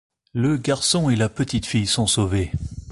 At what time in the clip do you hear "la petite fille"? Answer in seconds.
1.15-1.85